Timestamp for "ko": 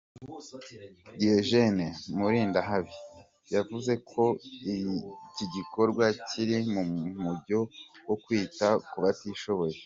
4.11-4.23